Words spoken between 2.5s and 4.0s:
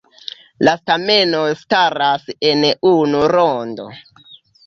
en unu rondo.